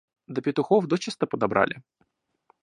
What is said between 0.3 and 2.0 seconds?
петухов дочиста подобрали.